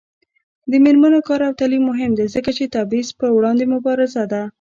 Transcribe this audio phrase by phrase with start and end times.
[0.71, 4.41] د میرمنو کار او تعلیم مهم دی ځکه چې تبعیض پر وړاندې مبارزه ده.